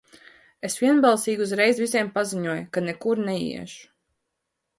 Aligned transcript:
Es 0.69 0.77
vienbalsīgi 0.83 1.45
uzreiz 1.47 1.81
visiem 1.83 2.09
paziņoju, 2.17 2.65
ka 2.79 2.85
nekur 2.87 3.23
neiešu. 3.29 3.79